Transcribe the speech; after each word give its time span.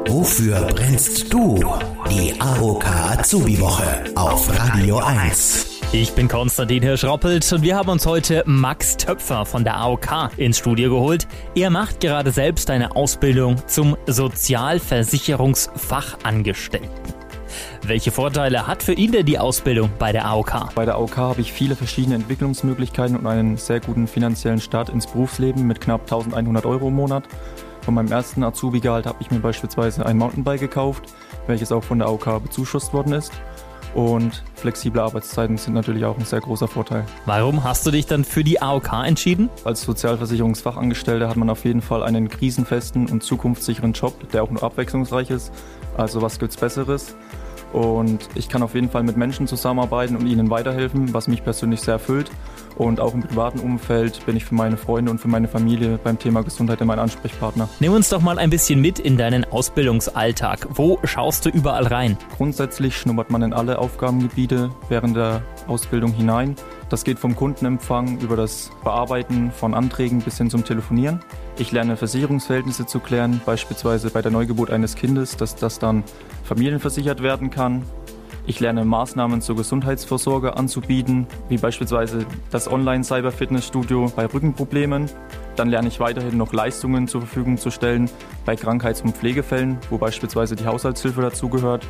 Wofür 0.00 0.66
brennst 0.66 1.32
du? 1.32 1.56
Die 2.10 2.34
AOK 2.40 2.84
Azubi 2.86 3.60
Woche 3.60 4.04
auf 4.14 4.50
Radio 4.58 4.98
1. 4.98 5.80
Ich 5.92 6.12
bin 6.12 6.28
Konstantin 6.28 6.82
Hirschroppelt 6.82 7.50
und 7.52 7.62
wir 7.62 7.76
haben 7.76 7.88
uns 7.88 8.06
heute 8.06 8.42
Max 8.46 8.96
Töpfer 8.96 9.44
von 9.44 9.64
der 9.64 9.76
AOK 9.76 10.30
ins 10.36 10.58
Studio 10.58 10.90
geholt. 10.90 11.26
Er 11.54 11.70
macht 11.70 12.00
gerade 12.00 12.30
selbst 12.30 12.70
eine 12.70 12.94
Ausbildung 12.96 13.56
zum 13.66 13.96
Sozialversicherungsfachangestellten. 14.06 16.90
Welche 17.82 18.12
Vorteile 18.12 18.66
hat 18.66 18.82
für 18.82 18.94
ihn 18.94 19.12
denn 19.12 19.26
die 19.26 19.38
Ausbildung 19.38 19.90
bei 19.98 20.12
der 20.12 20.26
AOK? 20.26 20.74
Bei 20.74 20.84
der 20.84 20.94
AOK 20.94 21.16
habe 21.16 21.40
ich 21.40 21.52
viele 21.52 21.76
verschiedene 21.76 22.16
Entwicklungsmöglichkeiten 22.16 23.16
und 23.16 23.26
einen 23.26 23.56
sehr 23.56 23.80
guten 23.80 24.06
finanziellen 24.06 24.60
Start 24.60 24.88
ins 24.88 25.06
Berufsleben 25.06 25.66
mit 25.66 25.80
knapp 25.80 26.02
1100 26.02 26.66
Euro 26.66 26.88
im 26.88 26.94
Monat. 26.94 27.24
Von 27.82 27.94
meinem 27.94 28.12
ersten 28.12 28.44
Azubi-Gehalt 28.44 29.06
habe 29.06 29.18
ich 29.20 29.30
mir 29.30 29.40
beispielsweise 29.40 30.06
ein 30.06 30.16
Mountainbike 30.16 30.60
gekauft, 30.60 31.12
welches 31.46 31.72
auch 31.72 31.82
von 31.82 31.98
der 31.98 32.08
AOK 32.08 32.42
bezuschusst 32.42 32.92
worden 32.92 33.12
ist. 33.12 33.32
Und 33.94 34.42
flexible 34.54 35.00
Arbeitszeiten 35.00 35.58
sind 35.58 35.74
natürlich 35.74 36.04
auch 36.04 36.16
ein 36.16 36.24
sehr 36.24 36.40
großer 36.40 36.66
Vorteil. 36.68 37.04
Warum 37.26 37.62
hast 37.62 37.84
du 37.84 37.90
dich 37.90 38.06
dann 38.06 38.24
für 38.24 38.42
die 38.42 38.62
AOK 38.62 38.92
entschieden? 39.04 39.50
Als 39.64 39.82
Sozialversicherungsfachangestellter 39.82 41.28
hat 41.28 41.36
man 41.36 41.50
auf 41.50 41.64
jeden 41.64 41.82
Fall 41.82 42.02
einen 42.02 42.28
krisenfesten 42.28 43.08
und 43.08 43.22
zukunftssicheren 43.22 43.92
Job, 43.92 44.30
der 44.30 44.44
auch 44.44 44.50
nur 44.50 44.62
abwechslungsreich 44.62 45.30
ist. 45.30 45.52
Also 45.96 46.22
was 46.22 46.38
gibt's 46.38 46.56
Besseres? 46.56 47.14
Und 47.72 48.28
ich 48.34 48.48
kann 48.48 48.62
auf 48.62 48.74
jeden 48.74 48.90
Fall 48.90 49.02
mit 49.02 49.16
Menschen 49.16 49.46
zusammenarbeiten 49.46 50.16
und 50.16 50.26
ihnen 50.26 50.50
weiterhelfen, 50.50 51.14
was 51.14 51.28
mich 51.28 51.42
persönlich 51.42 51.80
sehr 51.80 51.94
erfüllt. 51.94 52.30
Und 52.76 53.00
auch 53.00 53.14
im 53.14 53.22
privaten 53.22 53.60
Umfeld 53.60 54.24
bin 54.26 54.36
ich 54.36 54.44
für 54.44 54.54
meine 54.54 54.76
Freunde 54.76 55.10
und 55.10 55.18
für 55.18 55.28
meine 55.28 55.48
Familie 55.48 55.98
beim 56.02 56.18
Thema 56.18 56.42
Gesundheit 56.42 56.80
mein 56.82 56.98
Ansprechpartner. 56.98 57.68
Nimm 57.80 57.92
uns 57.92 58.08
doch 58.08 58.20
mal 58.20 58.38
ein 58.38 58.50
bisschen 58.50 58.80
mit 58.80 58.98
in 58.98 59.16
deinen 59.16 59.44
Ausbildungsalltag. 59.44 60.66
Wo 60.70 60.98
schaust 61.04 61.46
du 61.46 61.50
überall 61.50 61.86
rein? 61.86 62.16
Grundsätzlich 62.36 62.96
schnuppert 62.96 63.30
man 63.30 63.42
in 63.42 63.52
alle 63.52 63.78
Aufgabengebiete 63.78 64.70
während 64.88 65.16
der 65.16 65.42
Ausbildung 65.66 66.12
hinein. 66.12 66.56
Das 66.92 67.04
geht 67.04 67.18
vom 67.18 67.34
Kundenempfang 67.34 68.20
über 68.20 68.36
das 68.36 68.70
Bearbeiten 68.84 69.50
von 69.50 69.72
Anträgen 69.72 70.20
bis 70.20 70.36
hin 70.36 70.50
zum 70.50 70.62
Telefonieren. 70.62 71.20
Ich 71.56 71.72
lerne 71.72 71.96
Versicherungsverhältnisse 71.96 72.84
zu 72.84 73.00
klären, 73.00 73.40
beispielsweise 73.46 74.10
bei 74.10 74.20
der 74.20 74.30
Neugeburt 74.30 74.70
eines 74.70 74.94
Kindes, 74.94 75.38
dass 75.38 75.56
das 75.56 75.78
dann 75.78 76.04
familienversichert 76.44 77.22
werden 77.22 77.48
kann. 77.48 77.82
Ich 78.46 78.60
lerne 78.60 78.84
Maßnahmen 78.84 79.40
zur 79.40 79.56
Gesundheitsvorsorge 79.56 80.54
anzubieten, 80.58 81.26
wie 81.48 81.56
beispielsweise 81.56 82.26
das 82.50 82.70
Online-Cyber-Fitnessstudio 82.70 84.12
bei 84.14 84.26
Rückenproblemen. 84.26 85.08
Dann 85.56 85.70
lerne 85.70 85.88
ich 85.88 85.98
weiterhin 85.98 86.36
noch 86.36 86.52
Leistungen 86.52 87.08
zur 87.08 87.22
Verfügung 87.22 87.56
zu 87.56 87.70
stellen 87.70 88.10
bei 88.44 88.54
Krankheits- 88.54 89.00
und 89.00 89.16
Pflegefällen, 89.16 89.78
wo 89.88 89.96
beispielsweise 89.96 90.56
die 90.56 90.66
Haushaltshilfe 90.66 91.22
dazugehört. 91.22 91.86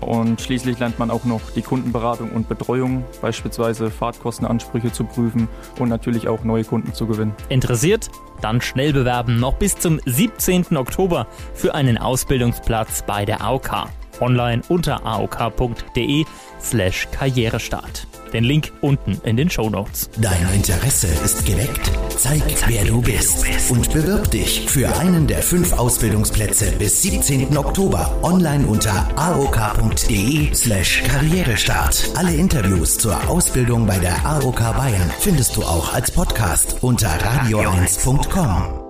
Und 0.00 0.40
schließlich 0.40 0.78
lernt 0.78 0.98
man 0.98 1.10
auch 1.10 1.24
noch 1.24 1.50
die 1.54 1.62
Kundenberatung 1.62 2.30
und 2.30 2.48
Betreuung, 2.48 3.04
beispielsweise 3.20 3.90
Fahrtkostenansprüche 3.90 4.92
zu 4.92 5.04
prüfen 5.04 5.48
und 5.78 5.88
natürlich 5.88 6.28
auch 6.28 6.44
neue 6.44 6.64
Kunden 6.64 6.94
zu 6.94 7.06
gewinnen. 7.06 7.34
Interessiert? 7.48 8.10
Dann 8.40 8.60
schnell 8.60 8.92
bewerben, 8.92 9.40
noch 9.40 9.54
bis 9.54 9.76
zum 9.76 10.00
17. 10.04 10.76
Oktober 10.76 11.26
für 11.54 11.74
einen 11.74 11.98
Ausbildungsplatz 11.98 13.02
bei 13.02 13.24
der 13.24 13.42
AOK. 13.42 13.88
Online 14.20 14.62
unter 14.68 15.04
aok.de 15.04 16.24
slash 16.60 17.08
Karrierestart. 17.12 18.06
Den 18.32 18.44
Link 18.44 18.72
unten 18.80 19.20
in 19.24 19.36
den 19.36 19.50
Show 19.50 19.70
Notes. 19.70 20.10
Dein 20.18 20.46
Interesse 20.54 21.08
ist 21.24 21.46
geweckt? 21.46 21.90
Zeig, 22.16 22.42
wer 22.66 22.84
du 22.84 23.00
bist 23.00 23.44
und 23.70 23.92
bewirb 23.92 24.30
dich 24.30 24.66
für 24.68 24.94
einen 24.98 25.26
der 25.26 25.42
fünf 25.42 25.72
Ausbildungsplätze 25.72 26.72
bis 26.72 27.02
17. 27.02 27.56
Oktober 27.56 28.18
online 28.22 28.66
unter 28.66 29.08
aok.de 29.16 30.54
slash 30.54 31.02
Karrierestart. 31.04 32.10
Alle 32.16 32.34
Interviews 32.34 32.98
zur 32.98 33.28
Ausbildung 33.28 33.86
bei 33.86 33.98
der 33.98 34.24
AOK 34.26 34.58
Bayern 34.76 35.10
findest 35.20 35.56
du 35.56 35.62
auch 35.62 35.94
als 35.94 36.10
Podcast 36.10 36.76
unter 36.80 37.08
radio1.com. 37.08 38.87